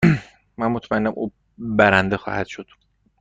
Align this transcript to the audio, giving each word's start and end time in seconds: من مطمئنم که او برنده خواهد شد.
من 0.57 0.67
مطمئنم 0.67 1.11
که 1.11 1.17
او 1.17 1.31
برنده 1.57 2.17
خواهد 2.17 2.47
شد. 2.47 2.65